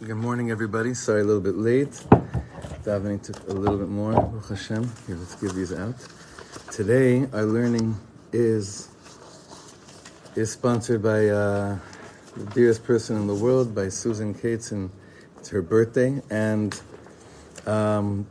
[0.00, 0.94] Good morning, everybody.
[0.94, 1.90] Sorry, a little bit late.
[2.84, 4.12] Davening took a little bit more.
[4.12, 4.84] Baruch Hashem.
[5.08, 5.96] Here, let's give these out.
[6.70, 7.96] Today, our learning
[8.32, 8.90] is
[10.36, 11.78] is sponsored by uh,
[12.36, 14.88] the dearest person in the world, by Susan Cates, and
[15.36, 16.80] it's her birthday, and
[17.66, 18.24] um,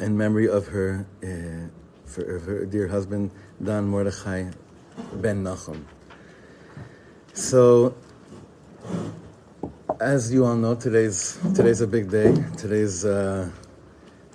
[0.00, 1.70] in memory of her, uh,
[2.04, 3.30] for of her dear husband,
[3.62, 4.50] Don Mordechai
[5.12, 5.84] Ben Nachum.
[7.32, 7.94] So
[10.04, 12.34] as you all know, today's today's a big day.
[12.58, 13.50] Today's uh,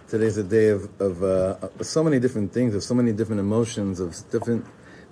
[0.07, 3.99] today's a day of, of uh, so many different things, of so many different emotions,
[3.99, 4.65] of different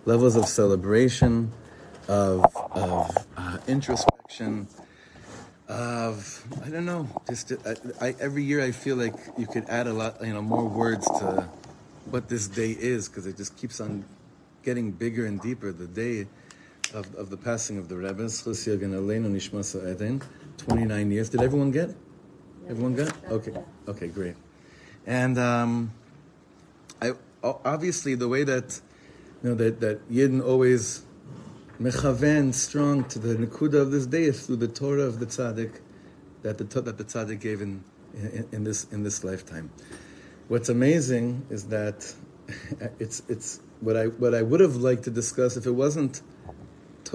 [0.05, 1.51] levels of celebration,
[2.07, 4.67] of, of uh, introspection,
[5.67, 7.07] of I don't know.
[7.29, 10.41] Just I, I, every year I feel like you could add a lot, you know,
[10.41, 11.47] more words to
[12.09, 14.05] what this day is because it just keeps on
[14.63, 15.71] getting bigger and deeper.
[15.71, 16.25] The day
[16.93, 18.27] of, of the passing of the Rebbe,
[20.57, 21.29] Chusya Aleinu Nishmasa Eden, 29 years.
[21.29, 21.95] Did everyone get?
[22.69, 23.13] Everyone got?
[23.31, 23.53] Okay,
[23.87, 24.35] okay, great.
[25.05, 25.93] And um,
[27.01, 28.79] I obviously the way that
[29.43, 31.03] you know that that Yidden always
[31.79, 35.79] mechaven strong to the nekuda of this day is through the Torah of the tzaddik
[36.41, 37.83] that the that the tzaddik gave in,
[38.15, 39.69] in, in this in this lifetime.
[40.49, 42.13] What's amazing is that
[42.99, 46.21] it's it's what I what I would have liked to discuss if it wasn't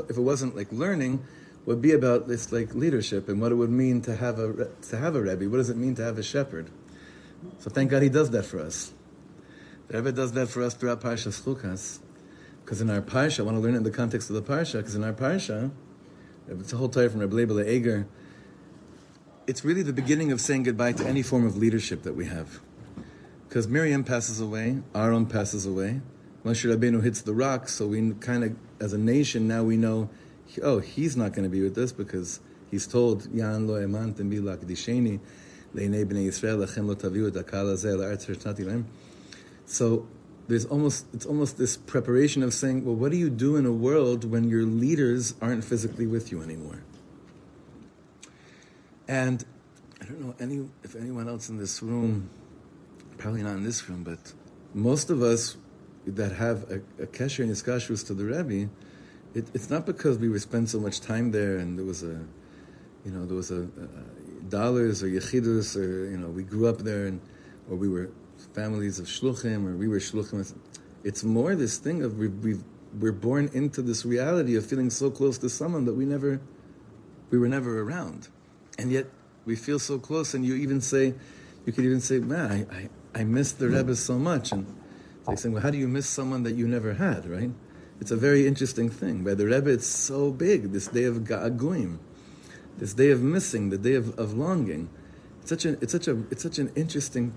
[0.08, 1.22] if it wasn't like learning,
[1.64, 4.96] would be about this like leadership and what it would mean to have a to
[4.96, 5.48] have a rebbe.
[5.48, 6.70] What does it mean to have a shepherd?
[7.58, 8.92] So thank God he does that for us.
[9.88, 11.98] The Rebbe does that for us throughout Parshas Chukas,
[12.64, 14.74] because in our parsha, I want to learn it in the context of the parsha.
[14.74, 15.70] Because in our parsha,
[16.48, 18.06] it's a whole time from Rebbe Leibele Eger.
[19.46, 22.60] It's really the beginning of saying goodbye to any form of leadership that we have.
[23.48, 26.00] Because Miriam passes away, Aaron passes away,
[26.44, 30.08] Moshe Rabbeinu hits the rock, so we kind of, as a nation, now we know,
[30.62, 33.74] oh, he's not going to be with us because he's told, Yan lo
[35.74, 38.84] Yisrael, lachem lo taviu
[39.66, 40.06] So
[40.48, 43.72] there's almost, it's almost this preparation of saying, well, what do you do in a
[43.72, 46.82] world when your leaders aren't physically with you anymore?
[49.08, 49.44] And
[50.00, 52.28] I don't know any, if anyone else in this room,
[53.18, 54.32] probably not in this room, but
[54.74, 55.56] most of us
[56.06, 58.68] that have a, a kesher and iskashrus to the Rebbe,
[59.34, 62.20] it, it's not because we were spent so much time there and there was a,
[63.04, 66.78] you know, there was a, a dollars or yechidus or you know we grew up
[66.78, 67.20] there and
[67.70, 68.10] or we were
[68.54, 70.54] families of shluchim or we were shluchim.
[71.04, 72.60] It's more this thing of we we
[73.00, 76.40] we're born into this reality of feeling so close to someone that we never
[77.30, 78.28] we were never around,
[78.78, 79.06] and yet
[79.46, 80.34] we feel so close.
[80.34, 81.14] And you even say,
[81.64, 84.66] you could even say, man, I I, I miss the Rebbe so much and
[85.22, 87.50] it's like saying, well, how do you miss someone that you never had, right?
[88.02, 89.22] It's a very interesting thing.
[89.22, 91.98] By the Rebbe, it's so big, this day of Ga'aguim,
[92.76, 94.90] this day of missing, the day of, of longing.
[95.40, 97.32] It's such, a, it's, such a, it's such an interesting,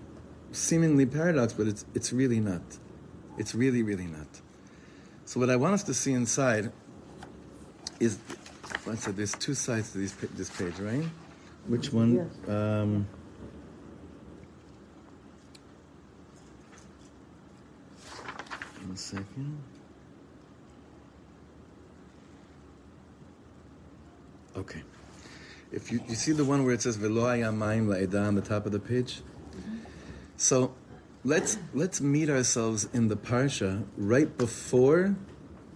[0.53, 2.63] seemingly paradox, but it's, it's really not.
[3.37, 4.25] It's really, really not.
[5.25, 6.71] So what I want us to see inside
[7.99, 8.17] is,
[8.89, 11.05] I said, there's two sides to these, this page, right?
[11.67, 12.15] Which one?
[12.15, 12.49] Yes.
[12.49, 13.07] Um,
[18.87, 19.61] One second.
[24.57, 24.81] Okay.
[25.71, 28.65] If you, you see the one where it says Velo Ayamayim La'eda on the top
[28.65, 29.21] of the page?
[30.37, 30.73] So
[31.23, 35.15] let's let's meet ourselves in the parsha right before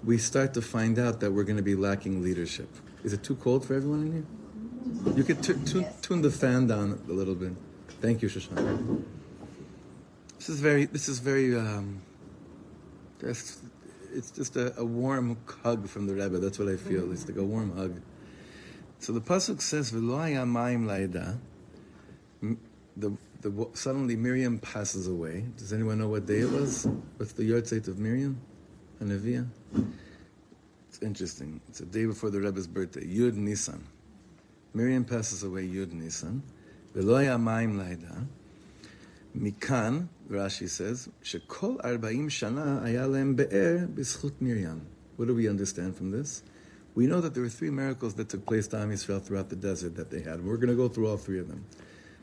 [0.03, 2.69] we start to find out that we're going to be lacking leadership.
[3.03, 5.15] Is it too cold for everyone in here?
[5.15, 7.53] You could t- t- tune the fan down a little bit.
[8.01, 9.03] Thank you, Shoshana.
[10.37, 12.01] This is very this is very um,
[13.19, 13.59] just,
[14.13, 16.37] it's just a, a, warm hug from the Rebbe.
[16.37, 17.11] That's what I feel.
[17.11, 17.99] It's like a warm hug.
[18.99, 21.37] So the pasuk says, "V'lo maim laida."
[22.97, 25.45] The, the suddenly Miriam passes away.
[25.57, 26.85] Does anyone know what day it was?
[27.17, 28.41] What's the yahrzeit of Miriam,
[29.01, 29.47] Hanavia?
[30.89, 31.61] It's interesting.
[31.69, 33.85] It's a day before the Rebbe's birthday, Yud Nisan.
[34.73, 36.43] Miriam passes away Yud Nisan.
[36.93, 38.25] Maim laida.
[39.37, 44.85] Mikan, Rashi says, Shekol Arbaim Shana Ayalem Be'er B'schut Miriam.
[45.15, 46.43] What do we understand from this?
[46.98, 49.56] We know that there were three miracles that took place to Am Yisrael throughout the
[49.56, 50.44] desert that they had.
[50.44, 51.64] We're going to go through all three of them.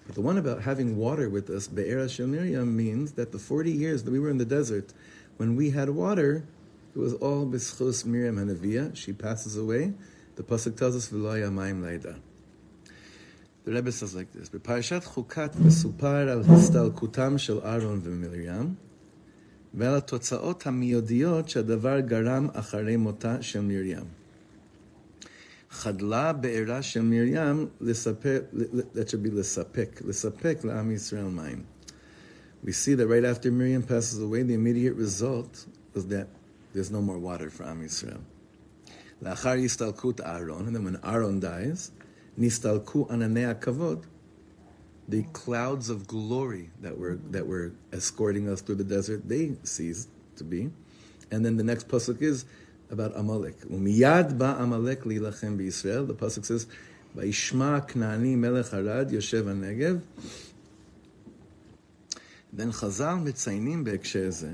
[0.05, 3.71] But the one about having water with us, Be'er Hashem Miriam, means that the 40
[3.71, 4.93] years that we were in the desert,
[5.37, 6.43] when we had water,
[6.95, 8.95] it was all B'schus Miriam Hanaviyah.
[8.95, 9.93] She passes away.
[10.35, 12.19] The Pasuk tells us, V'lo Yamayim Laida.
[13.63, 18.73] The Rebbe says like this: בפרשת חוקת מסופר על הסתלקותם של אהרון ומרים,
[19.73, 24.05] ועל התוצאות המיידיות שהדבר גרם אחרי מותה של מרים.
[25.75, 28.43] חדלה בעירה של מרים לספק,
[28.95, 31.63] that should be לספק, לספק לעם ישראל מים.
[32.63, 35.65] We see that right after Miriam passes away, the immediate result
[35.95, 36.27] was that
[36.73, 38.21] there's no more water for Am Yisrael.
[39.21, 41.91] לאחר הסתלקות Aaron, and then when Aaron dies,
[42.37, 44.05] נסתלקו ענני הכבוד,
[45.09, 50.09] the clouds of glory that were that were escorting us through the desert, they ceased
[50.37, 50.69] to be.
[51.31, 52.45] And then the next pasuk is
[52.90, 53.56] about Amalek.
[53.70, 56.06] Umiyad ba Amalek lilachem b'Yisrael.
[56.06, 56.66] The pasuk says,
[57.16, 60.00] "Vayishma Knani melech Harad yoshev Negev."
[62.52, 64.50] Then Chazal מציינים בהקשר זה,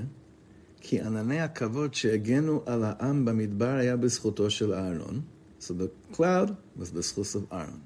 [0.81, 5.21] כי ענני הכבוד שהגנו על העם במדבר היה בזכותו של אהרון.
[5.59, 7.79] So the cloud was בזכות of Aaron.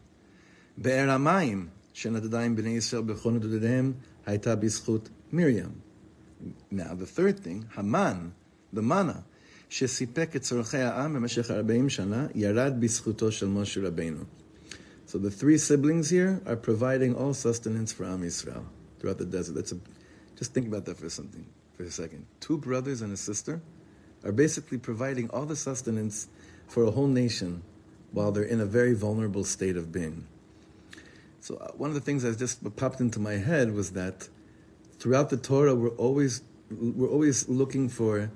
[0.78, 3.94] באר המים שנדדה עם בני ישראל בכל נדודיהם
[4.26, 5.70] הייתה בזכות מרים.
[6.72, 8.30] Now the third thing, המן,
[8.76, 9.22] the manna,
[9.69, 14.25] שסיפק את צורכי העם במשך 40 שנה, ירד בזכותו של משה רבינו.
[15.07, 18.65] So the three siblings here are providing all sustenance for Am Yisrael
[18.99, 19.55] throughout the desert.
[19.55, 19.77] That's a,
[20.39, 21.45] just think about that for something,
[21.75, 22.25] for a second.
[22.41, 23.61] Two brothers and a sister
[24.25, 26.29] are basically providing all the sustenance
[26.67, 27.63] for a whole nation
[28.13, 30.27] while they're in a very vulnerable state of being.
[31.41, 34.29] So uh, one of the things that just popped into my head was that
[34.99, 38.31] throughout the Torah, we're always we're always looking for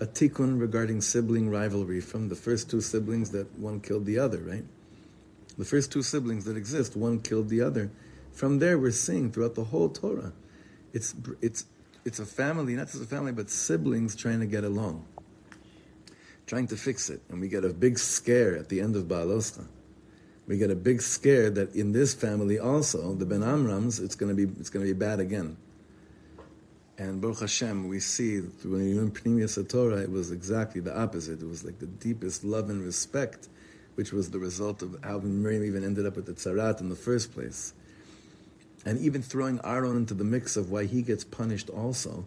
[0.00, 4.38] a tikkun regarding sibling rivalry from the first two siblings that one killed the other,
[4.38, 4.64] right?
[5.56, 7.90] The first two siblings that exist, one killed the other.
[8.32, 10.32] From there, we're seeing throughout the whole Torah,
[10.92, 11.64] it's it's
[12.04, 15.04] it's a family, not just a family, but siblings trying to get along,
[16.46, 19.66] trying to fix it, and we get a big scare at the end of Beha'aloscha.
[20.46, 24.34] We get a big scare that in this family also, the Ben Amrams, it's going
[24.34, 25.56] to be it's going to be bad again.
[26.98, 31.40] And Baruch Hashem, we see when you're in Pnimius Torah, it was exactly the opposite.
[31.40, 33.48] It was like the deepest love and respect,
[33.94, 36.96] which was the result of how Miriam even ended up with the tzarat in the
[36.96, 37.72] first place.
[38.84, 42.24] And even throwing Aaron into the mix of why he gets punished also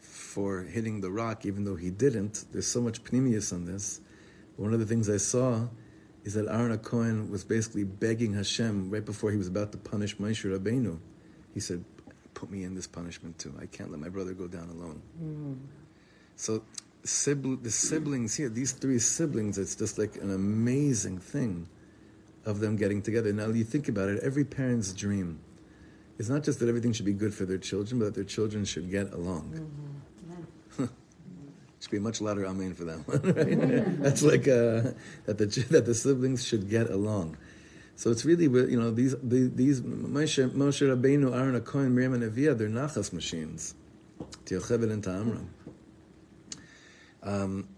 [0.00, 2.44] for hitting the rock, even though he didn't.
[2.52, 4.00] There's so much Pnimius on this.
[4.56, 5.66] One of the things I saw
[6.24, 10.16] is that Aaron Cohen was basically begging Hashem right before he was about to punish
[10.18, 10.98] Moshe Rabbeinu.
[11.52, 11.84] He said,
[12.34, 13.54] put me in this punishment too.
[13.60, 15.02] I can't let my brother go down alone.
[15.22, 15.58] Mm.
[16.36, 16.62] So,
[17.04, 21.68] sibling, the siblings here, these three siblings, it's just like an amazing thing
[22.44, 23.32] of them getting together.
[23.32, 25.40] Now, you think about it, every parent's dream
[26.18, 28.64] is not just that everything should be good for their children, but that their children
[28.64, 29.68] should get along.
[30.78, 30.84] Mm-hmm.
[31.80, 33.04] should be a much louder amen for them.
[33.08, 34.02] right?
[34.02, 34.92] That's like uh,
[35.26, 37.36] that the that the siblings should get along.
[37.96, 42.54] So it's really, you know, these these Moshe, Moshe Rabbeinu, Aaron Cohen, Miriam and Avia,
[42.54, 43.74] they're nachas machines.
[44.50, 45.46] And Ta'amram.
[47.22, 47.68] Um,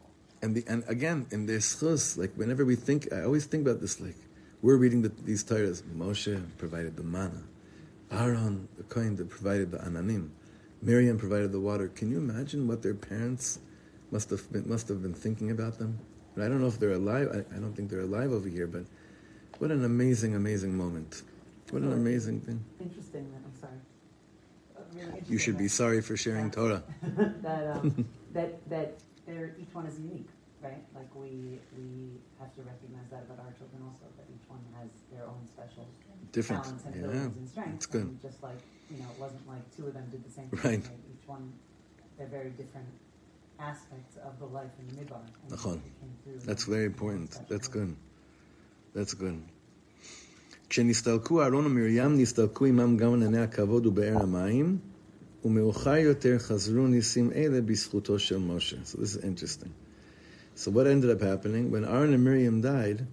[0.43, 3.81] and the, and again, in their schus, like whenever we think, I always think about
[3.81, 4.17] this, like
[4.63, 5.83] we're reading the, these Torahs.
[5.83, 7.43] Moshe provided the manna,
[8.11, 10.31] Aaron the Kohen provided the ananim,
[10.83, 11.89] Miriam provided the water.
[11.89, 13.59] Can you imagine what their parents
[14.11, 15.99] must have been, must have been thinking about them?
[16.35, 17.29] And I don't know if they're alive.
[17.33, 18.85] I, I don't think they're alive over here, but
[19.59, 21.23] what an amazing, amazing moment.
[21.71, 22.65] What an amazing thing.
[22.81, 23.79] Interesting I'm sorry.
[24.95, 26.83] Really you should be sorry for sharing Torah.
[27.43, 28.95] that, um, that, that
[29.27, 30.29] they're, each one is unique,
[30.63, 30.83] right?
[30.95, 34.89] Like we, we have to recognize that about our children also, that each one has
[35.13, 35.89] their own special
[36.33, 36.65] Different.
[36.65, 37.75] talents and yeah, abilities and strengths.
[37.77, 38.03] It's good.
[38.03, 38.59] And just like,
[38.91, 40.83] you know, it wasn't like two of them did the same thing.
[40.83, 40.85] Right.
[40.85, 41.53] Each one,
[42.19, 42.89] they're very different
[43.59, 45.23] aspects of the life in the midbar.
[46.45, 47.39] That's very important.
[47.49, 47.97] That's good.
[48.95, 49.55] That's good.
[50.69, 54.79] כשנסתלקו אהרון ומרים, נסתלקו עמם גם ענני הכבוד ובאר המים,
[55.45, 58.77] ומאוחר יותר חזרו ניסים אלה בזכותו של משה.
[58.85, 59.73] So this is interesting.
[60.57, 61.71] So what ended up happening?
[61.71, 63.07] When Aaron and Miriam died,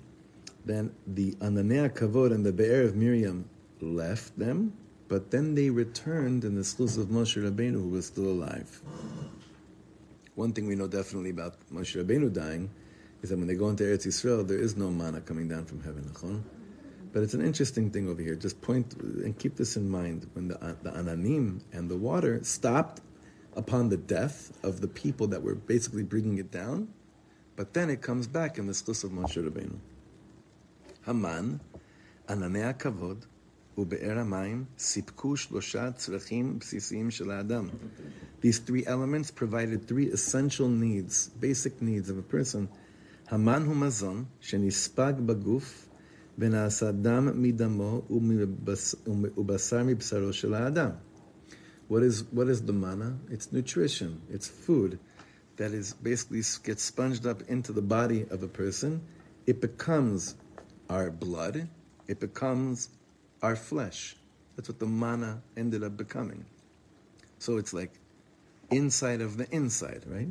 [0.65, 3.45] then the Ananea Kavod and the Be'er of Miriam
[3.81, 4.73] left them,
[5.07, 8.81] but then they returned in the schus of Moshe Rabbeinu, who was still alive.
[10.35, 12.69] One thing we know definitely about Moshe Rabbeinu dying
[13.22, 15.82] is that when they go into Eretz Yisrael, there is no manna coming down from
[15.82, 16.44] heaven.
[17.12, 18.34] But it's an interesting thing over here.
[18.34, 20.28] Just point and keep this in mind.
[20.34, 23.00] When the, the ananim and the water stopped
[23.56, 26.88] upon the death of the people that were basically bringing it down,
[27.56, 29.78] but then it comes back in the schus of Moshe Rabbeinu.
[31.06, 31.60] Haman,
[32.28, 33.26] ananei kavod,
[33.78, 37.68] ובאר המים סיפקו שלושה צרכים בסיסיים של האדם.
[38.40, 42.68] These three elements provided three essential needs, basic needs of a person.
[43.30, 45.88] המן הוא מזון שנספג בגוף
[46.38, 48.02] ונעשה דם מדמו
[49.36, 50.90] ובשר מבשרו של האדם.
[51.88, 53.16] What is, what is the manna?
[53.30, 54.20] It's nutrition.
[54.28, 54.98] It's food
[55.56, 59.00] that is basically gets sponged up into the body of a person
[59.46, 60.34] it becomes
[60.90, 61.68] our blood,
[62.08, 62.90] it becomes
[63.42, 64.16] our flesh.
[64.56, 66.44] That's what the mana ended up becoming.
[67.38, 67.92] So it's like
[68.70, 70.28] inside of the inside, right?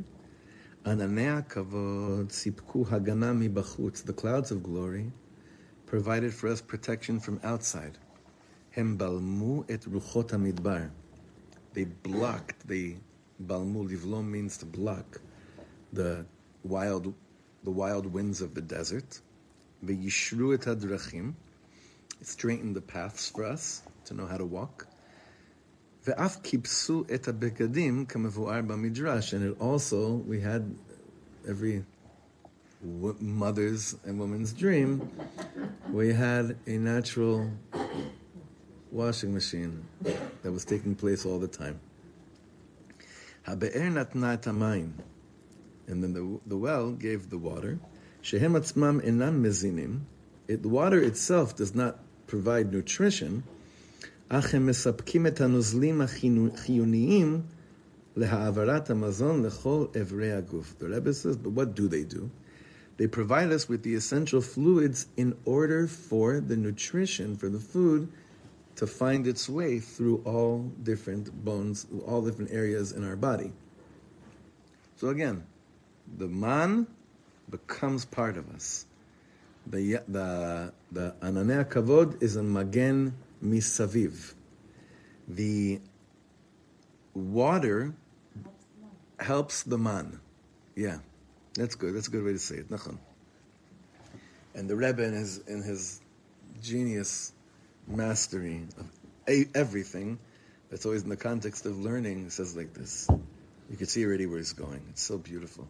[0.83, 4.03] Sipku hagana mibachutz.
[4.03, 5.11] The clouds of glory
[5.85, 7.99] provided for us protection from outside.
[8.71, 10.89] Hem balmu et ruchot hamidbar.
[11.73, 12.97] They blocked, they
[13.45, 15.21] balmu livlom means to block
[15.93, 16.25] the
[16.63, 17.13] wild
[17.63, 19.21] the wild winds of the desert.
[19.85, 21.35] V'yishru et hadrachim.
[22.19, 24.87] It straightened the paths for us to know how to walk.
[26.05, 29.33] Ve'af kipsu et habegadim kamevuar b'midrash.
[29.33, 30.75] And it also, we had
[31.47, 31.85] every
[32.81, 35.09] mother's and woman's dream,
[35.91, 37.51] we had a natural
[38.91, 39.85] washing machine
[40.41, 41.79] that was taking place all the time.
[43.47, 44.93] Habe'er natna et hamayim.
[45.87, 47.79] And then the, the well gave the water.
[48.23, 50.01] Atzmam enam mezinim.
[50.47, 53.43] It, the water itself does not provide nutrition.
[54.30, 57.40] אך הם מספקים את הנוזלים החיוניים
[58.16, 60.74] להעברת המזון לכל אברי הגוף.
[60.80, 62.30] The Rebbe says, but what do they do?
[62.96, 68.08] They provide us with the essential fluids in order for the nutrition, for the food,
[68.76, 73.52] to find its way through all different bones, all different areas in our body.
[74.96, 75.44] So again,
[76.16, 76.86] the man
[77.50, 78.86] becomes part of us.
[79.66, 84.34] The the the ananei kavod is a magen misaviv.
[85.28, 85.80] The
[87.14, 87.94] water
[89.18, 90.20] helps the man.
[90.74, 90.98] Yeah,
[91.54, 91.94] that's good.
[91.94, 92.70] That's a good way to say it.
[92.70, 92.98] Nachon.
[94.54, 96.00] And the Rebbe, in his in his
[96.62, 97.32] genius
[97.86, 98.86] mastery of
[99.28, 100.18] a- everything,
[100.70, 103.08] that's always in the context of learning, says like this.
[103.70, 104.82] You can see already where he's going.
[104.90, 105.68] It's so beautiful.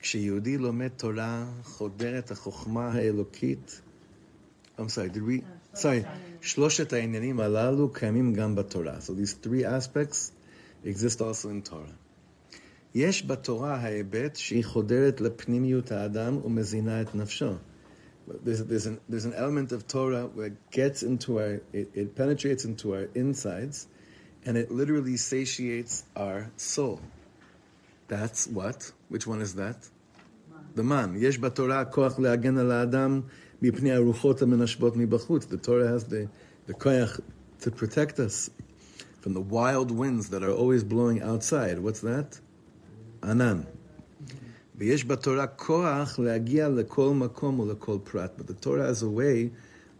[0.00, 3.80] כשיהודי לומד תורה, חודרת החוכמה האלוקית.
[4.78, 5.42] I'm sorry, did we?
[5.74, 6.04] Sorry,
[6.40, 8.98] שלושת העניינים הללו קיימים גם בתורה.
[9.00, 10.32] So these three aspects
[10.84, 11.94] exist also in Torah.
[12.94, 17.52] יש בתורה ההיבט שהיא חודרת לפנימיות האדם ומזינה את נפשו.
[18.44, 22.14] There's, there's, an, there's an element of Torah where it gets into our, it, it
[22.14, 23.86] penetrates into our insides,
[24.44, 27.00] and it literally satiates our soul.
[28.08, 28.92] That's what?
[29.08, 29.78] Which one is that?
[30.74, 31.16] The man.
[31.16, 33.20] יש בתורה כוח להגן על האדם
[33.62, 35.44] מפני הרוחות המנשבות מבחוץ.
[35.44, 36.28] The Torah has the,
[36.66, 37.20] the koyach
[37.60, 38.50] to protect us
[39.20, 41.78] from the wild winds that are always blowing outside.
[41.78, 42.40] What's that?
[43.22, 43.66] Anan.
[44.78, 48.32] ויש בתורה כוח להגיע לכל מקום ולכל פרט.
[48.38, 49.50] But the Torah has a way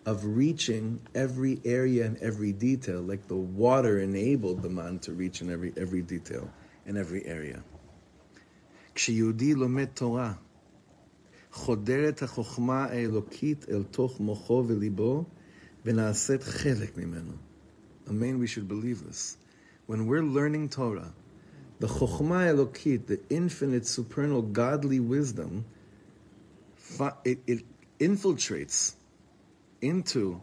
[0.07, 5.43] of reaching every area and every detail, like the water enabled the man to reach
[5.43, 6.49] in every, every detail
[6.87, 7.61] in every area.
[8.95, 10.33] כשיהודי לומד תורה,
[11.53, 15.25] חודרת החוכמה האלוקית אל תוך מוחו וליבו,
[15.85, 17.33] ונעשית חלק ממנו.
[18.09, 19.37] Amen, we should believe this.
[19.87, 21.12] When we're learning Torah,
[21.79, 25.65] the chokhmah elokit, the infinite, supernal, godly wisdom,
[27.25, 27.65] it, it
[28.00, 28.95] infiltrates
[29.81, 30.41] into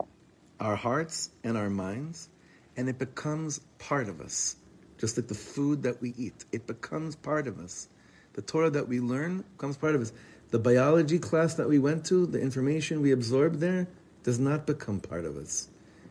[0.60, 2.30] our hearts and our minds,
[2.78, 4.56] and it becomes part of us.
[4.98, 7.90] Just like the food that we eat, it becomes part of us.
[8.34, 10.14] The Torah that we learn becomes part of us.
[10.51, 13.87] The biology class that we went to, the information we absorbed there,
[14.25, 15.69] does not become part of us.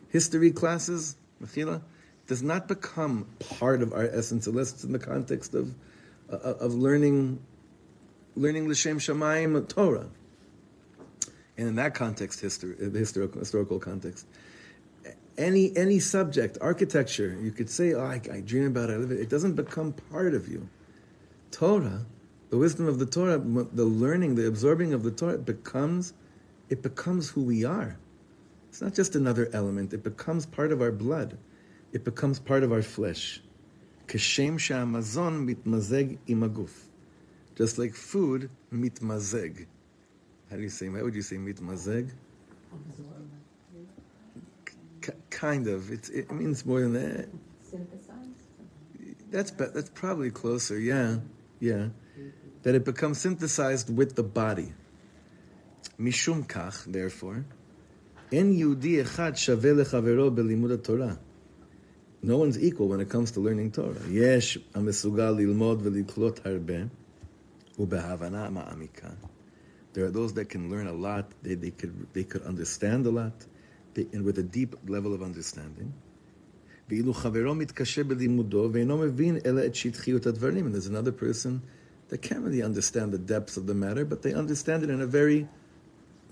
[0.08, 1.82] History classes, mechila,
[2.26, 3.26] does not become
[3.58, 5.74] part of our essence unless it's in the context of
[6.30, 7.40] uh, of learning
[8.36, 10.06] learning l'shem shamayim Torah.
[11.58, 14.26] And in that context, history, the historical, historical context,
[15.36, 18.94] any any subject, architecture, you could say, "Oh, I, I dream about it.
[18.94, 20.68] I live it." It doesn't become part of you.
[21.50, 22.06] Torah,
[22.50, 26.12] the wisdom of the Torah, the learning, the absorbing of the Torah, it becomes
[26.68, 27.98] it becomes who we are.
[28.68, 29.92] It's not just another element.
[29.92, 31.36] It becomes part of our blood.
[31.92, 33.42] It becomes part of our flesh.
[34.06, 36.70] Sha'amazon mitmazeg imaguf.
[37.56, 39.66] Just like food, mitmazeg.
[40.48, 42.10] How do you say, how would you say mitmazeg?
[45.02, 45.90] K- kind of.
[45.90, 47.28] It's, it means more than that.
[47.62, 49.30] Synthesized?
[49.30, 51.18] That's, that's probably closer, yeah.
[51.58, 51.88] Yeah
[52.63, 54.73] That it becomes synthesized with the body.
[55.99, 57.45] Mishum kach, therefore,
[58.31, 61.19] en yehudi echad shaveh lechavero belimud Torah.
[62.21, 64.01] No one's equal when it comes to learning Torah.
[64.09, 66.83] Yesh המסוגל ללמוד ולקלוט הרבה,
[67.79, 69.09] ובהבנה מעמיקה.
[69.93, 73.11] There are those that can learn a lot, they, they, could, they could understand a
[73.11, 73.45] lot,
[73.93, 75.93] they, and with a deep level of understanding.
[76.89, 80.67] ואילו חברו מתקשה בלימודו ואינו מבין אלא את שטחיות הדברים.
[80.67, 81.61] And there's another person
[82.10, 85.06] they can't really understand the depths of the matter, but they understand it in a
[85.06, 85.48] very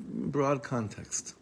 [0.01, 1.37] broad context.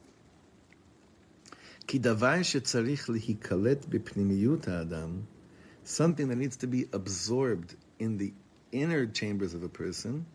[5.85, 8.35] Something that needs to be absorbed in the
[8.73, 10.27] inner chambers of a person,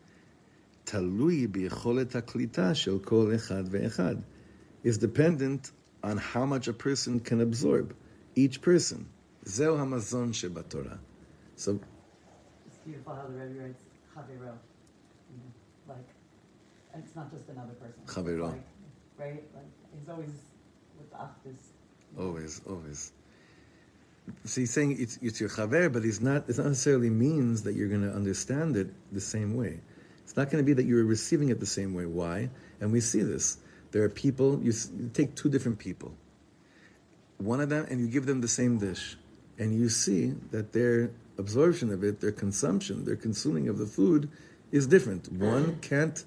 [4.84, 5.72] is dependent
[6.04, 7.96] on how much a person can absorb,
[8.34, 9.08] each person.
[9.44, 9.76] So,
[12.66, 13.84] it's how the Rebbe writes
[14.22, 14.54] Chavero.
[15.32, 15.52] You know,
[15.88, 16.08] like,
[16.94, 17.96] and it's not just another person.
[18.04, 18.64] It's Like,
[19.18, 19.44] right?
[19.56, 19.66] Like,
[19.98, 20.30] he's always
[20.98, 21.58] with the Achdus.
[22.20, 23.12] Always, always.
[24.46, 26.50] So he's saying it's, it's your chaver, but it's not.
[26.50, 29.80] It not necessarily means that you're going to understand it the same way.
[30.24, 32.06] It's not going to be that you're receiving it the same way.
[32.06, 32.50] Why?
[32.80, 33.58] And we see this.
[33.92, 34.60] There are people.
[34.62, 36.14] You, you take two different people.
[37.38, 39.18] One of them, and you give them the same dish,
[39.58, 44.30] and you see that their absorption of it, their consumption, their consuming of the food
[44.72, 45.32] is different.
[45.32, 46.24] One can't,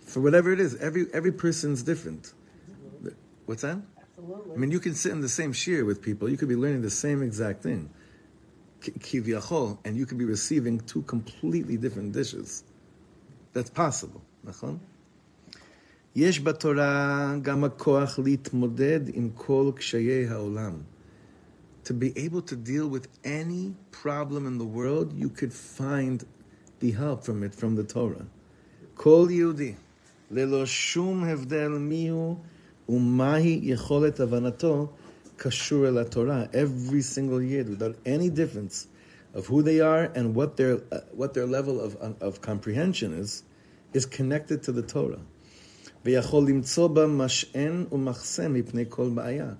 [0.00, 2.32] for whatever it is, every, every person's different.
[2.70, 3.12] Absolutely.
[3.46, 3.78] What's that?
[3.98, 4.54] Absolutely.
[4.54, 6.82] I mean, you can sit in the same shiur with people, you could be learning
[6.82, 7.90] the same exact thing,
[8.80, 12.64] kivyachol, and you could be receiving two completely different dishes.
[13.52, 14.22] That's possible.
[14.44, 14.78] נכון?
[16.16, 20.72] יש בתורה גם הכוח להתמודד עם כל קשיי העולם
[21.85, 26.25] To be able to deal with any problem in the world, you could find
[26.79, 28.25] the help from it from the Torah.
[28.95, 29.73] כל יהודי,
[30.31, 32.37] ללא שום הבדל מיהו
[32.89, 34.87] ומהי יכולת הבנתו,
[35.37, 36.43] קשור אל התורה.
[36.53, 38.87] Every single yid, without any difference
[39.33, 43.43] of who they are and what their, uh, what their level of, of comprehension is,
[43.93, 45.21] is connected to the Torah.
[46.05, 49.53] ויכול למצוא בה משען ומחסה מפני כל בעיה.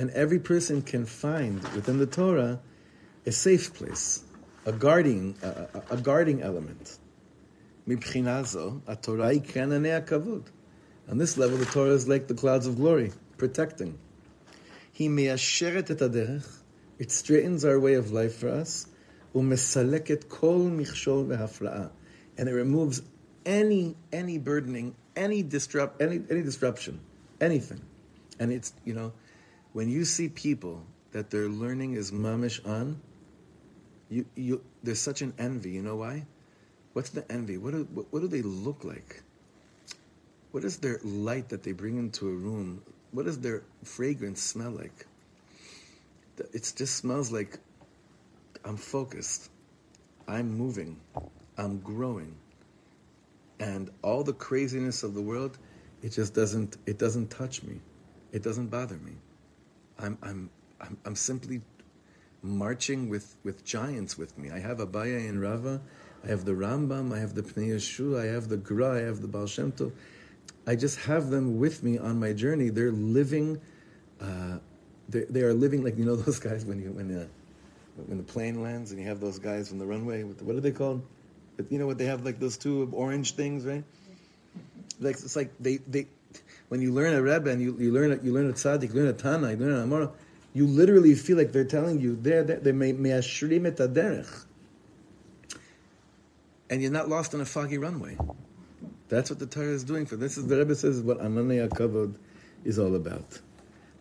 [0.00, 2.58] and every person can find within the Torah
[3.26, 4.24] a safe place,
[4.64, 6.96] a guarding, a, a, a guarding element.
[7.86, 7.98] On
[11.18, 13.98] this level, the Torah is like the clouds of glory, protecting.
[14.98, 16.42] It
[17.10, 18.86] straightens our way of life for us,
[19.34, 19.52] and
[22.48, 23.02] it removes
[23.44, 27.00] any any burdening, any disrupt, any any disruption,
[27.38, 27.82] anything,
[28.38, 29.12] and it's you know
[29.72, 33.00] when you see people that their learning is mamish on,
[34.08, 35.70] you, you, there's such an envy.
[35.70, 36.26] You know why?
[36.92, 37.56] What's the envy?
[37.56, 39.22] What do, what, what do they look like?
[40.50, 42.82] What is their light that they bring into a room?
[43.12, 45.06] What does their fragrance smell like?
[46.52, 47.58] It just smells like
[48.64, 49.50] I'm focused,
[50.26, 50.98] I'm moving,
[51.58, 52.34] I'm growing,
[53.58, 55.58] and all the craziness of the world,
[56.02, 57.80] it just doesn't it doesn't touch me,
[58.32, 59.12] it doesn't bother me.
[60.00, 61.60] I'm I'm I'm, I'm simply
[62.42, 64.50] marching with, with giants with me.
[64.50, 65.80] I have Abaya and Rava,
[66.24, 69.20] I have the Rambam, I have the Pnei Yeshu, I have the Gra, I have
[69.20, 69.92] the Baal Shem Tov.
[70.66, 72.68] I just have them with me on my journey.
[72.68, 73.60] They're living,
[74.20, 74.58] uh,
[75.08, 77.26] they, they are living like you know those guys when you when uh,
[78.06, 80.22] when the plane lands and you have those guys on the runway.
[80.22, 81.02] The, what are they called?
[81.56, 83.84] But you know what they have like those two orange things, right?
[85.00, 86.06] Like it's like they they
[86.70, 89.08] when you learn a rebbe and you, you learn you learn a tzaddik, you learn
[89.08, 90.12] a tana, you learn a amora,
[90.54, 94.44] you literally feel like they're telling you they're they may meashrim et haderech,
[96.70, 98.16] and you're not lost on a foggy runway.
[99.08, 100.38] That's what the Torah is doing for this.
[100.38, 102.14] Is the Rebbe says what Ananei Kavod
[102.64, 103.40] is all about.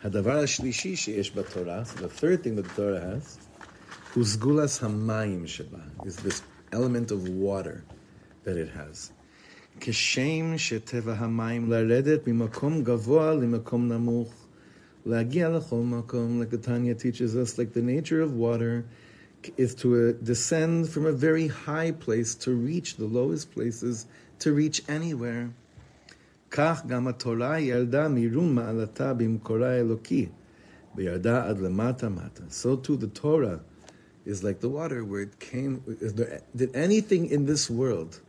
[0.04, 1.88] Hadavar shlishi sheyesh b'Torah.
[1.88, 3.40] So the third thing that the Torah has,
[4.14, 7.84] huzgulas hamayim sheba, is this element of water
[8.44, 9.12] that it has.
[9.81, 14.35] כשם שטבע המים לרדת ממקום גבוה למקום נמוך,
[15.07, 18.85] להגיע לכל מקום, like the Tanya teaches us, like the nature of water
[19.57, 24.07] is to uh, descend from a very high place to reach the lowest places,
[24.39, 25.51] to reach anywhere.
[26.51, 30.27] כך גם התורה ירדה מרום מעלתה במקורה האלוקי,
[30.97, 32.43] וירדה עד למטה מטה.
[32.51, 33.61] So too the Torah
[34.25, 35.83] is like the water where it came.
[36.01, 38.21] Is there, did anything in this world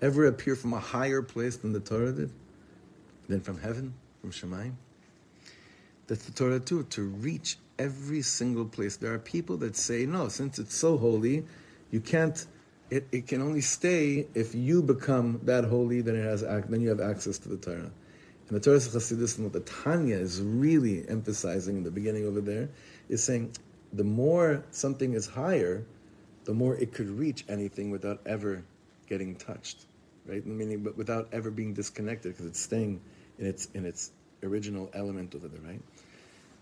[0.00, 2.30] ever appear from a higher place than the Torah did?
[3.28, 4.74] Than from heaven, from Shemaim?
[6.06, 8.96] That's the Torah too, to reach every single place.
[8.96, 11.44] There are people that say, no, since it's so holy,
[11.90, 12.46] you can't,
[12.90, 16.88] it, it can only stay if you become that holy, then it has then you
[16.88, 17.90] have access to the Torah.
[18.48, 22.40] And the Torah Chassidus and what the Tanya is really emphasizing in the beginning over
[22.40, 22.70] there
[23.10, 23.52] is saying
[23.92, 25.84] the more something is higher,
[26.44, 28.64] the more it could reach anything without ever
[29.08, 29.86] getting touched,
[30.26, 30.44] right?
[30.46, 33.00] Meaning, but without ever being disconnected because it's staying
[33.38, 35.80] in its in its original element over there, right?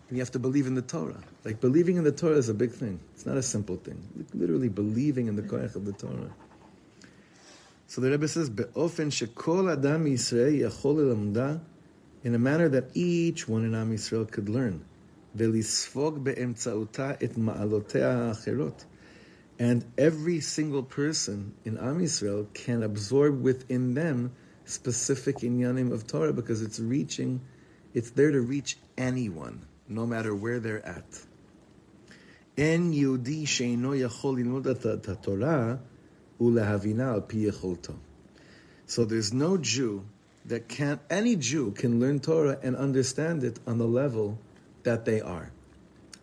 [0.08, 1.20] And you have to believe in the Torah.
[1.44, 3.00] Like believing in the Torah is a big thing.
[3.14, 4.00] It's not a simple thing.
[4.16, 6.32] Like, literally believing in the koyach of the Torah.
[7.88, 11.60] So the Rebbe says, "Be'ofen shekol adam Yisrael yachol lamda,"
[12.24, 14.84] in a manner that each one in Am Yisrael could learn.
[15.36, 18.84] Ve'lisfog be'emtzauta et ma'alotea acherot.
[19.58, 24.32] And every single person in Am Yisrael can absorb within them
[24.66, 27.40] specific inyanim of Torah because it's reaching,
[27.94, 31.04] it's there to reach anyone, no matter where they're at.
[32.58, 35.80] En Yehudi sheino yachol Torah
[36.38, 37.78] al
[38.86, 40.04] So there's no Jew
[40.44, 41.00] that can't.
[41.08, 44.38] any Jew can learn Torah and understand it on the level
[44.82, 45.50] that they are.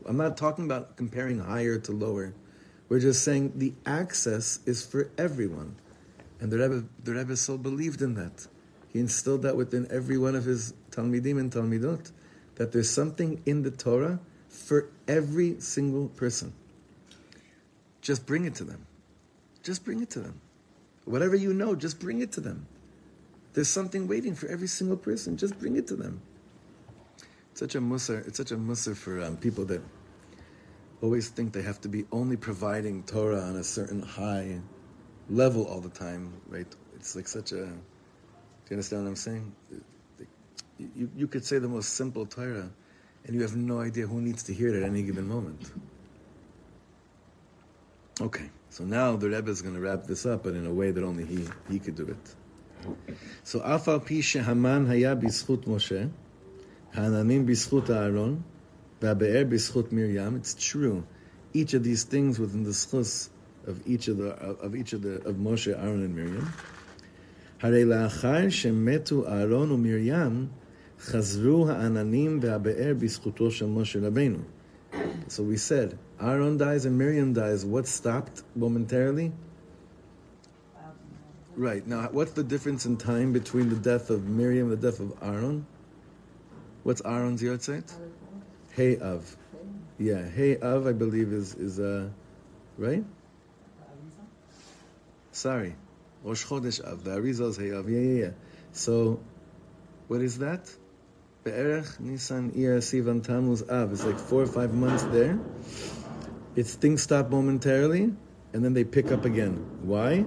[0.06, 2.34] I'm not talking about comparing higher to lower.
[2.90, 5.76] We're just saying the access is for everyone.
[6.40, 8.48] And the Rebbe, the Rebbe so believed in that.
[8.92, 12.12] He instilled that within every one of his Talmidim and Talmidot,
[12.56, 14.20] that there's something in the Torah
[14.50, 16.54] for every single person.
[18.02, 18.86] Just bring it to them.
[19.64, 20.40] Just bring it to them.
[21.06, 22.68] Whatever you know, just bring it to them.
[23.54, 25.38] There's something waiting for every single person.
[25.38, 26.22] Just bring it to them.
[27.52, 28.28] It's such a musar.
[28.28, 29.82] It's such a musar for um, people that
[31.04, 34.60] always think they have to be only providing Torah on a certain high
[35.30, 36.66] level all the time, right?
[36.96, 37.56] It's like such a.
[37.66, 39.54] Do you understand what I'm saying?
[40.80, 42.70] You, you could say the most simple Torah,
[43.26, 45.72] and you have no idea who needs to hear it at any given moment.
[48.22, 50.92] Okay, so now the Rebbe is going to wrap this up, but in a way
[50.92, 52.36] that only he, he could do it.
[53.44, 56.10] So, Afal Pi Shehaman Haya B'Zchut Moshe,
[56.96, 58.44] Hananim B'Zchut Aaron,
[59.03, 61.05] it's true.
[61.55, 63.31] Each of these things within the schus
[63.67, 66.53] of each of the of each of the of Moshe, Aaron, and Miriam.
[67.61, 70.47] הרי לאחר שמתו אהרון ומרים,
[71.01, 74.39] חזרו העננים והבאר בזכותו של משה רבנו.
[75.29, 77.65] So we said, Aaron dies and Miriam dies.
[77.65, 79.33] What stopped momentarily?
[81.57, 81.87] Right.
[81.87, 85.13] Now, what's the difference in time between the death of Miriam and the death of
[85.21, 85.67] Aaron?
[86.85, 87.93] What's Aaron's yahrzeit?
[88.76, 89.24] Hey Av.
[90.00, 92.10] Yeah, Hey Av, I believe, is, is uh,
[92.80, 93.04] right?
[95.32, 95.76] Sorry.
[96.24, 97.04] Rosh Chodesh Av.
[97.04, 97.88] The Arizal Hey Av.
[97.88, 98.32] Yeah, yeah, yeah.
[98.72, 99.20] So,
[100.08, 100.74] what is that?
[101.44, 103.92] Be'erech, Nisan, Iyar, Sivan, Tammuz, Av.
[103.92, 105.38] It's like four or five months there.
[106.56, 108.12] It's things stop momentarily,
[108.54, 109.54] and then they pick up again.
[109.84, 110.26] Why?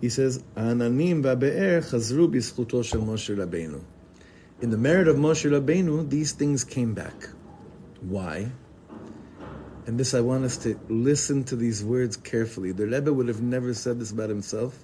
[0.00, 3.82] He says, "Ananim va'be'er chazru b'schuto shel Moshe Rabbeinu."
[4.62, 7.28] In the merit of Moshe Rabbeinu, these things came back.
[8.02, 8.50] Why?
[9.86, 12.72] And this, I want us to listen to these words carefully.
[12.72, 14.78] The Rebbe would have never said this about himself.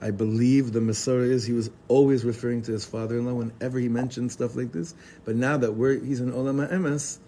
[0.00, 4.32] I believe the Masorah is he was always referring to his father-in-law whenever he mentioned
[4.32, 4.94] stuff like this.
[5.24, 7.18] But now that we're he's in Olam Emes,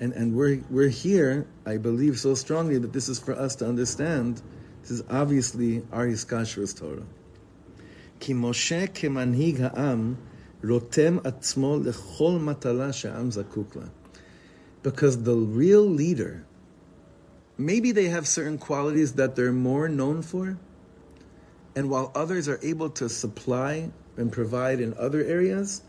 [0.00, 3.68] and, and we're, we're here, I believe so strongly that this is for us to
[3.68, 4.42] understand.
[4.82, 7.06] This is obviously our Hiskashras Torah.
[8.18, 8.70] Ki Moshe
[9.60, 10.18] ha'am
[10.62, 13.88] rotem atzmo lechol matala she'am zakuk
[14.84, 16.44] Because the real leader,
[17.56, 20.58] maybe they have certain qualities that they're more known for,
[21.74, 25.82] and while others are able to supply and provide in other areas,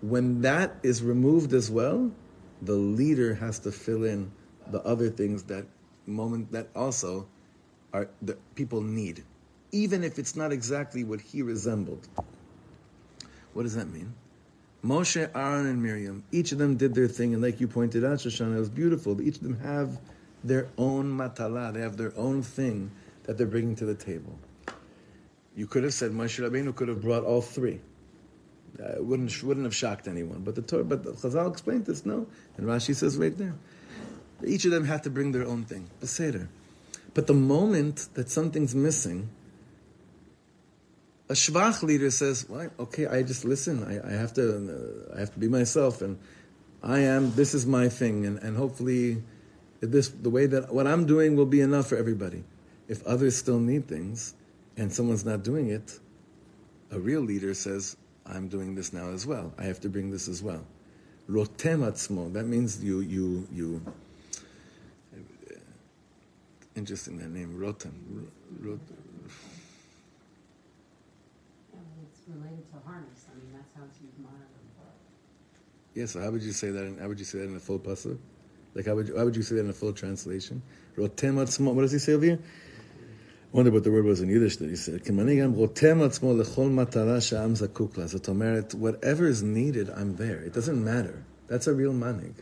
[0.00, 2.12] when that is removed as well,
[2.62, 4.30] the leader has to fill in
[4.68, 5.66] the other things that
[6.06, 7.26] moment that also
[7.92, 9.24] are the people need,
[9.72, 12.06] even if it's not exactly what he resembled.
[13.52, 14.14] What does that mean?
[14.84, 18.18] Moshe, Aaron, and Miriam, each of them did their thing, and like you pointed out,
[18.18, 19.20] Shoshana, it was beautiful.
[19.22, 20.00] Each of them have
[20.42, 22.90] their own matala, they have their own thing
[23.24, 24.36] that they're bringing to the table.
[25.54, 27.80] You could have said Moshe Rabbeinu could have brought all three.
[28.80, 30.40] Uh, it wouldn't wouldn't have shocked anyone.
[30.42, 32.06] But the Torah, but the Chazal explained this.
[32.06, 33.54] No, and Rashi says right there,
[34.44, 35.90] each of them had to bring their own thing.
[37.14, 39.28] But the moment that something's missing,
[41.32, 43.82] a shvach leader says, "Well, okay, I just listen.
[43.84, 46.18] I, I have to, uh, I have to be myself, and
[46.82, 47.34] I am.
[47.34, 49.22] This is my thing, and, and hopefully,
[49.80, 52.44] this the way that what I'm doing will be enough for everybody.
[52.86, 54.34] If others still need things,
[54.76, 55.98] and someone's not doing it,
[56.90, 59.54] a real leader says, I'm doing this now as well.
[59.58, 60.64] I have to bring this as well.
[61.30, 62.30] Rotem atzmo.
[62.34, 63.82] That means you, you, you.
[66.74, 67.92] Interesting that name, rotem.
[68.60, 68.78] Rot,
[71.72, 73.25] Yeah, it's related to harness.
[73.31, 74.47] I mean, that's how it's used modern.
[75.93, 76.05] yeah.
[76.05, 76.83] So how would you say that?
[76.83, 78.17] In, how would you say that in a full pasuk?
[78.75, 80.61] Like how would you, how would you say that in a full translation?
[80.95, 81.73] Rotem atzmo.
[81.73, 82.39] What does he say over here?
[82.39, 85.01] I wonder what the word was in Yiddish that he said.
[88.07, 90.41] זאת אומרת, whatever is needed, I'm there.
[90.41, 91.23] It doesn't matter.
[91.47, 92.33] That's a real manig.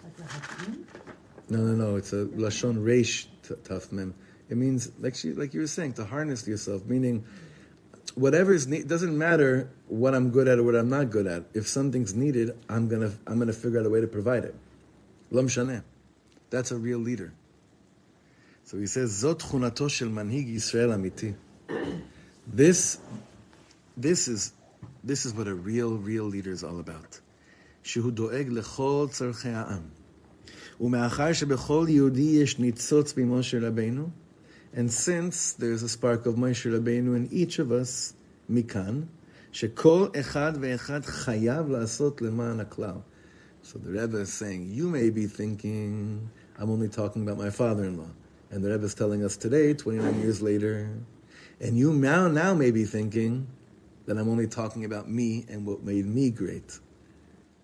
[1.47, 1.95] No, no, no.
[1.95, 4.13] It's a lashon reish tafmim.
[4.49, 6.85] It means, like she, like you were saying, to harness yourself.
[6.85, 7.23] Meaning,
[8.15, 11.43] whatever is need doesn't matter what I'm good at or what I'm not good at.
[11.53, 14.55] If something's needed, I'm gonna I'm gonna figure out a way to provide it.
[15.31, 15.83] Lam shaneh.
[16.49, 17.33] That's a real leader.
[18.65, 21.35] So he says, Zot chunato shel manhig Yisrael amiti.
[22.47, 22.99] This,
[23.97, 24.53] this is,
[25.03, 27.19] this is what a real, real leader is all about.
[27.83, 29.81] שהוא דואג לכל צורכי העם.
[30.81, 34.09] ומאחר שבכל יהודי יש ניצוץ ממשה רבנו,
[34.73, 38.13] and since there's a spark of Moshe Rabbeinu in each of us,
[38.49, 39.03] מכאן,
[39.51, 42.99] שכל אחד ואחד חייב לעשות למען הכלל.
[43.63, 46.29] So the Rebbe is saying, you may be thinking,
[46.59, 48.11] I'm only talking about my father-in-law.
[48.51, 50.87] And the Rebbe is telling us today, 29 years later,
[51.59, 53.47] and you now, now may be thinking
[54.05, 56.79] that I'm only talking about me and what made me great.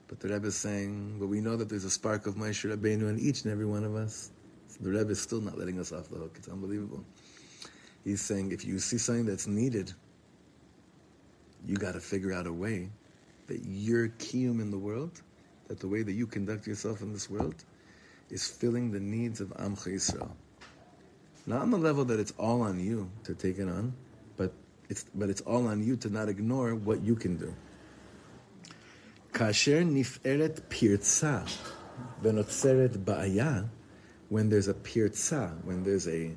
[0.08, 3.10] But the Rebbe is saying, but we know that there's a spark of Moshe Rabbeinu
[3.10, 4.32] in each and every one of us.
[4.81, 6.35] The Rebbe is still not letting us off the hook.
[6.37, 7.05] It's unbelievable.
[8.05, 9.93] He's saying if you see something that's needed,
[11.67, 12.91] you got to figure out a way
[13.47, 15.23] that your kiyum in the world,
[15.69, 17.55] that the way that you conduct yourself in this world,
[18.31, 20.31] is filling the needs of Amcha Yisrael.
[21.47, 23.95] Not on the level that it's all on you to take it on,
[24.37, 24.53] but
[24.89, 27.55] it's but it's all on you to not ignore what you can do.
[29.33, 31.49] Kasher nif'eret pirtza
[32.23, 33.69] v'notzeret ba'aya,
[34.30, 36.32] when there's a pirtza, when there's a,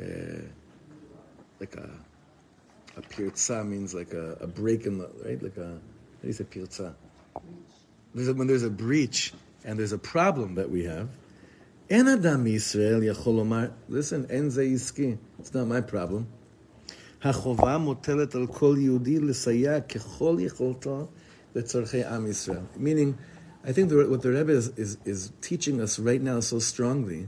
[0.00, 0.42] uh,
[1.58, 1.90] like a,
[2.96, 5.42] a pirtza means like a, a break in the, right?
[5.42, 6.94] Like a, how do you say pirtza?
[8.14, 9.32] There's a, when there's a breach
[9.64, 11.08] and there's a problem that we have,
[11.90, 16.22] אין אדם מישראל יכול לומר, listen, אין זה עסקי, it's not my problem.
[17.22, 21.08] החובה מוטלת על כל יהודי לסייע ככל יכולתו
[21.54, 22.62] לצורכי עם ישראל.
[22.76, 23.12] Meaning,
[23.65, 27.27] I think the, what the Rebbe is, is, is teaching us right now so strongly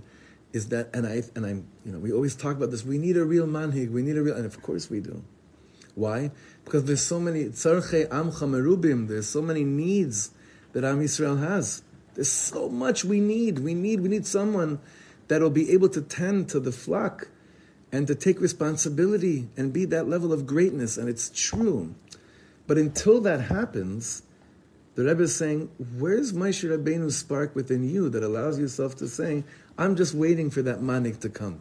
[0.53, 3.17] is that, and I, and I'm, you know, we always talk about this, we need
[3.17, 5.23] a real manhig, we need a real, and of course we do.
[5.95, 6.31] Why?
[6.63, 10.31] Because there's so many, tzarchei amcha merubim, there's so many needs
[10.73, 11.81] that Am Yisrael has.
[12.13, 13.59] There's so much we need.
[13.59, 14.79] We need we need someone
[15.27, 17.29] that will be able to tend to the flock
[17.91, 20.97] and to take responsibility and be that level of greatness.
[20.97, 21.95] And it's true.
[22.65, 24.23] But until that happens,
[24.97, 29.43] the Rebbe is saying, where's Moshe Rabbeinu's spark within you that allows yourself to say,
[29.77, 31.59] I'm just waiting for that manik to come.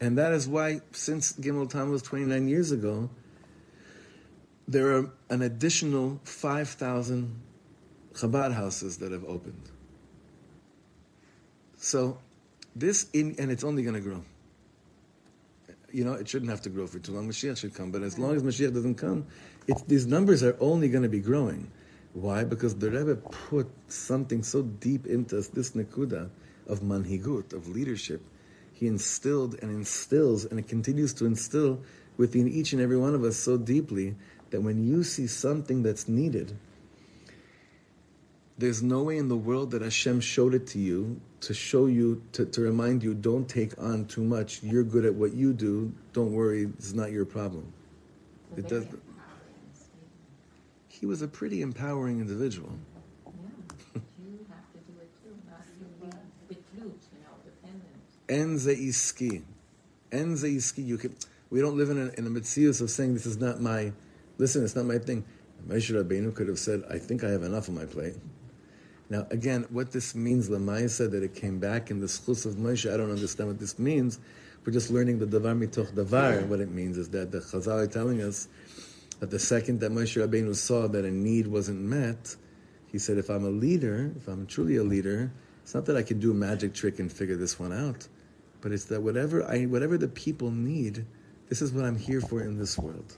[0.00, 3.10] And that is why, since Gimel Tammuz 29 years ago,
[4.66, 7.30] there are an additional 5,000
[8.14, 9.68] Chabad houses that have opened.
[11.76, 12.16] So,
[12.74, 14.24] this, in, and it's only going to grow.
[15.92, 17.28] You know, it shouldn't have to grow for too long.
[17.28, 19.26] Mashiach should come, but as long as Mashiach doesn't come,
[19.88, 21.70] these numbers are only going to be growing.
[22.12, 22.44] Why?
[22.44, 26.28] Because the Rebbe put something so deep into us, this nekuda
[26.66, 28.22] of manhigut, of leadership.
[28.72, 31.80] He instilled and instills, and it continues to instill
[32.16, 34.16] within each and every one of us so deeply
[34.50, 36.56] that when you see something that's needed,
[38.58, 42.22] there's no way in the world that Hashem showed it to you to show you,
[42.32, 44.62] to, to remind you, don't take on too much.
[44.62, 45.92] You're good at what you do.
[46.12, 47.72] Don't worry, it's not your problem.
[48.56, 48.86] It does.
[51.00, 52.72] He was a pretty empowering individual.
[54.18, 54.38] Do it
[60.82, 60.98] you.
[60.98, 61.16] Can,
[61.48, 63.92] we don't live in a, in a mitzvah of saying this is not my,
[64.38, 65.24] listen, it's not my thing.
[65.66, 68.14] Moshe Rabbeinu could have said, I think I have enough on my plate.
[69.08, 72.92] Now, again, what this means, Lamaisa, that it came back in the schus of Moshe,
[72.92, 74.20] I don't understand what this means.
[74.64, 76.46] We're just learning the davar mitoch davar.
[76.46, 78.46] What it means is that the Chazal are telling us
[79.20, 82.36] that the second that Moshe Rabbeinu saw that a need wasn't met,
[82.90, 85.30] he said, if I'm a leader, if I'm truly a leader,
[85.62, 88.08] it's not that I can do a magic trick and figure this one out,
[88.60, 91.06] but it's that whatever I, whatever the people need,
[91.48, 93.16] this is what I'm here for in this world.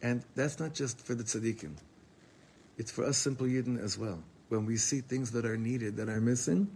[0.00, 1.76] And that's not just for the tzaddikim.
[2.76, 6.08] It's for us simple Yidden as well when we see things that are needed, that
[6.10, 6.68] are missing,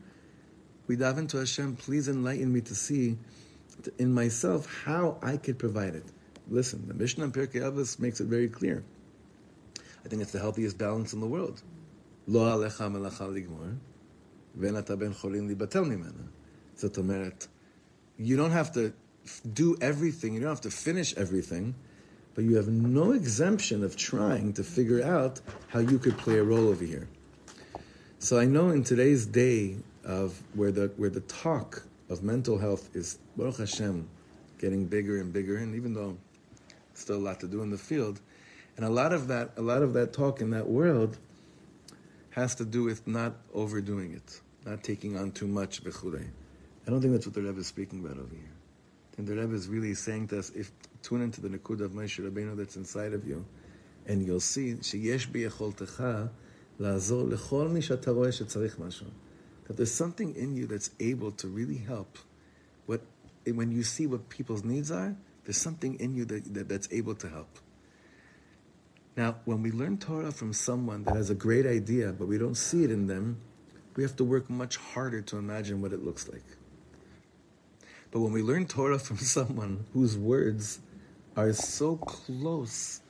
[0.86, 3.18] we dive into Hashem, please enlighten me to see
[3.98, 6.04] in myself how I could provide it.
[6.48, 8.84] Listen, the Mishnah in Pirkei Avos makes it very clear.
[10.04, 11.62] I think it's the healthiest balance in the world.
[12.28, 13.76] Lo alecha melacha ligmor,
[14.58, 16.28] ve'nata ben cholin libatel mimena.
[16.78, 17.48] Zot omeret,
[18.16, 18.92] you don't have to
[19.52, 21.74] do everything, you don't have to finish everything,
[22.34, 26.44] but you have no exemption of trying to figure out how you could play a
[26.44, 27.08] role over here.
[28.18, 32.94] So I know in today's day of where the where the talk of mental health
[32.94, 34.08] is Baruch Hashem
[34.58, 36.16] getting bigger and bigger, and even though
[36.95, 38.19] still a lot to do in the field,
[38.77, 41.17] and a lot of that a lot of that talk in that world
[42.31, 47.13] has to do with not overdoing it, not taking on too much I don't think
[47.13, 48.55] that's what the Rebbe is speaking about over here.
[49.11, 50.71] I think the Rebbe is really saying to us, if
[51.03, 53.45] tune into the Nakuda of Moshe Rabbeinu that's inside of you,
[54.07, 56.03] and you'll see שיש ביכולתך
[56.79, 59.07] לעזור לכל מי שאתה רואה שצריך משהו.
[59.67, 62.17] That there's something in you that's able to really help.
[62.87, 63.01] What
[63.45, 65.15] when you see what people's needs are,
[65.46, 67.58] there's something in you that, that that's able to help.
[69.16, 72.56] Now, when we learn Torah from someone that has a great idea, but we don't
[72.56, 73.40] see it in them,
[73.94, 76.42] we have to work much harder to imagine what it looks like.
[78.10, 80.80] But when we learn Torah from someone whose words
[81.36, 83.00] are so close,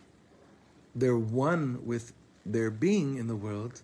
[0.94, 2.12] they're one with
[2.44, 3.81] their being in the world,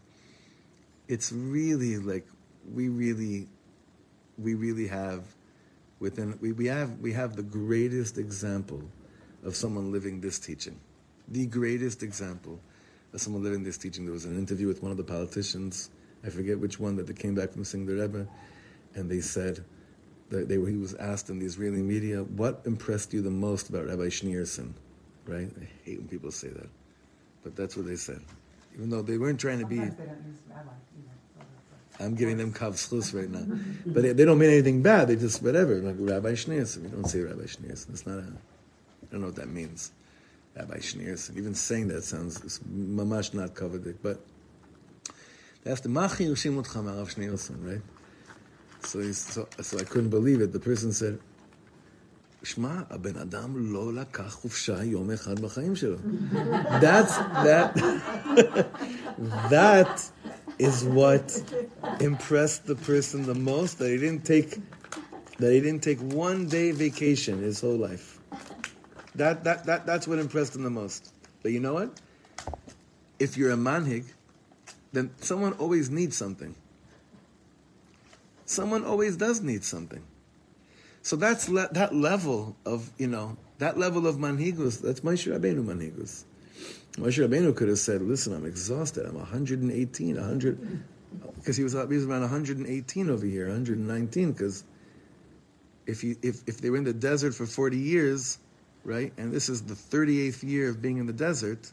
[1.09, 2.27] it's really like
[2.71, 3.49] we really,
[4.37, 5.25] we really have
[6.03, 8.83] within, we, we, have, we have the greatest example
[9.43, 10.79] of someone living this teaching
[11.29, 12.61] the greatest example
[13.12, 14.05] of someone living this teaching.
[14.05, 15.91] There was an interview with one of the politicians,
[16.25, 18.27] I forget which one, that they came back from seeing the Rebbe,
[18.95, 19.65] and they said
[20.31, 23.87] that they, he was asked in the Israeli media, what impressed you the most about
[23.87, 24.73] Rabbi Schneerson?
[25.27, 25.49] Right?
[25.61, 26.69] I hate when people say that.
[27.43, 28.21] But that's what they said.
[28.75, 29.77] Even though they weren't trying to be.
[32.02, 33.46] I'm giving them kav schus right now.
[33.86, 35.08] But they, they don't mean anything bad.
[35.08, 35.76] They just, whatever.
[35.76, 36.84] Like Rabbi Schneerson.
[36.84, 37.90] We don't say Rabbi Schneerson.
[37.90, 39.92] It's not a, I don't know what that means.
[40.56, 41.38] Rabbi Schneerson.
[41.38, 43.98] Even saying that sounds it's mamash not covered.
[44.04, 44.20] But
[45.63, 47.82] they asked him, Machi Yoshim Otcha Rav Schneerson, right?
[48.84, 50.54] So, he's, so, so I couldn't believe it.
[50.54, 51.20] The person said,
[52.44, 55.98] שמע, הבן אדם לא לקח חופשה יום אחד בחיים שלו.
[56.82, 57.76] That's, that,
[59.50, 60.12] that
[60.62, 61.42] is what
[61.98, 64.59] impressed the person the most, that he didn't take,
[65.38, 68.20] that he didn't take one day vacation his whole life.
[69.16, 71.12] That, that, that, that's what impressed him the most.
[71.42, 72.01] But you know what?
[73.18, 74.05] If you're a manhig,
[74.92, 76.55] then someone always needs something.
[78.44, 80.05] Someone always does need something.
[81.03, 85.64] So that's le- that level of, you know, that level of manhigus, that's Moshe Rabbeinu
[85.64, 86.22] manhigus.
[86.94, 89.07] Moshe Rabbeinu could have said, listen, I'm exhausted.
[89.07, 90.85] I'm 118, 100,
[91.37, 94.64] because he was, he was around 118 over here, 119, because
[95.87, 98.38] if, you, if, if they were in the desert for 40 years,
[98.85, 101.72] right, and this is the 38th year of being in the desert,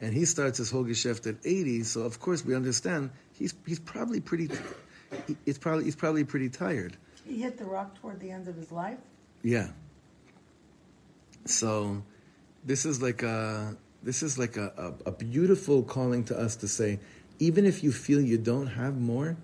[0.00, 3.78] and he starts his whole geschäft at 80, so of course we understand he's, he's
[3.78, 4.48] probably pretty,
[5.26, 6.96] he, it's probably, he's probably pretty tired.
[7.26, 8.98] He hit the rock toward the end of his life.
[9.42, 9.68] Yeah.
[11.44, 12.02] So,
[12.64, 13.76] this is like a
[14.06, 17.00] this is like a, a, a, beautiful calling to us to say,
[17.40, 19.36] even if you feel you don't have more,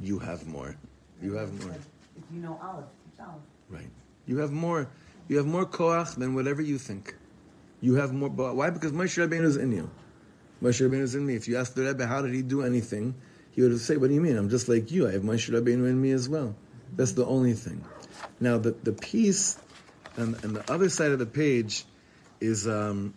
[0.00, 0.74] you have more.
[1.20, 1.76] You have more.
[2.16, 3.42] If you know Aleph, teach Aleph.
[3.68, 3.90] Right.
[4.26, 4.88] You have more.
[5.28, 7.14] You have more koach than whatever you think.
[7.82, 8.30] You have more.
[8.30, 8.70] Why?
[8.70, 9.90] Because Moshe Rabbeinu is in you.
[10.62, 11.34] Moshe Rabbeinu is in me.
[11.34, 13.14] If you ask the Rebbe how did he do anything,
[13.50, 14.38] he would say, "What do you mean?
[14.38, 15.06] I'm just like you.
[15.06, 16.56] I have Moshe Rabbeinu in me as well."
[16.96, 17.84] That's the only thing.
[18.40, 19.58] Now, the, the piece
[20.16, 21.84] and, and the other side of the page
[22.40, 23.12] is um,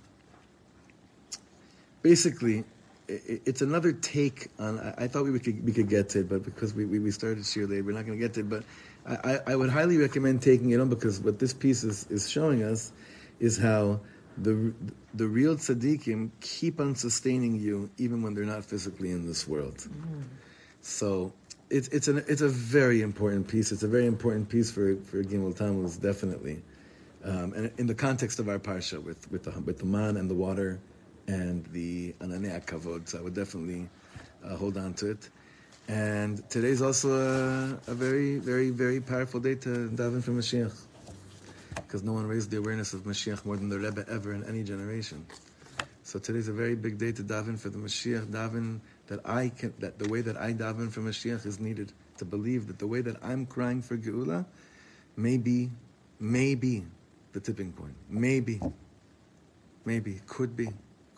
[2.02, 2.64] basically
[3.08, 4.80] it's another take on.
[4.98, 7.70] I, thought we could we could get to it, but because we, we, started shiur
[7.70, 8.50] late, we're not going to get to it.
[8.50, 8.64] But
[9.06, 12.30] I, I, I would highly recommend taking it on because what this piece is, is
[12.30, 12.92] showing us
[13.40, 14.00] is how
[14.38, 14.74] the
[15.16, 19.76] the real tzaddikim keep on sustaining you even when they're not physically in this world.
[19.76, 20.24] Mm.
[20.82, 21.34] So
[21.70, 23.72] it's it's an it's a very important piece.
[23.72, 26.62] It's a very important piece for for Gimel Tammuz, definitely,
[27.26, 30.30] um, and in the context of our parsha with with the with the man and
[30.30, 30.80] the water,
[31.32, 33.08] and the ananei kavod.
[33.08, 33.88] So I would definitely
[34.44, 35.30] uh, hold on to it.
[35.88, 40.76] And today's also a, a, very very very powerful day to daven for Mashiach,
[41.76, 44.64] because no one raised the awareness of Mashiach more than the Rebbe ever in any
[44.64, 45.26] generation.
[46.04, 48.28] So today's a very big day to daven for the Mashiach.
[48.28, 52.26] Daven that I can, that the way that I daven for Mashiach is needed to
[52.26, 54.46] believe that the way that I'm crying for Geula
[55.18, 55.70] may be,
[56.20, 56.86] maybe
[57.34, 57.96] the tipping point.
[58.10, 58.60] Maybe,
[59.86, 60.70] maybe, could be,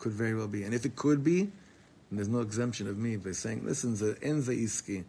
[0.04, 0.64] could very well be.
[0.64, 4.54] And if it could be, and there's no exemption of me by saying, listen, enza
[4.54, 5.02] iski,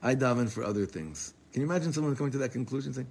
[0.00, 1.34] I daven for other things.
[1.52, 3.08] Can you imagine someone coming to that conclusion saying,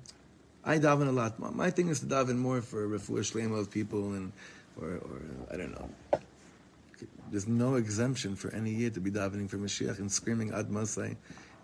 [0.63, 1.37] I daven a lot.
[1.53, 4.31] My thing is to daven more for refuah shlema of people and,
[4.79, 5.89] or, or I don't know,
[7.29, 11.17] there's no exemption for any year to be davening for Mashiach and screaming Ad Masai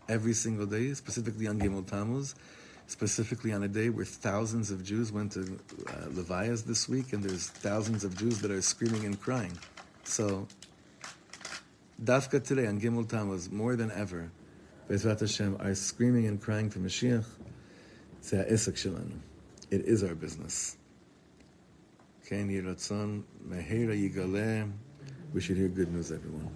[0.09, 2.35] every single day, specifically on Gimel Tammuz,
[2.89, 7.23] specifically on a day where thousands of Jews went to uh, Levias this week, and
[7.23, 9.57] there's thousands of Jews that are screaming and crying.
[10.03, 10.47] So,
[12.03, 14.31] Dafka today on Gimel Tammuz, more than ever,
[14.89, 17.25] Bezrat Hashem, are screaming and crying for Mashiach.
[19.69, 20.75] It is our business.
[25.31, 26.49] We should hear good news, everyone.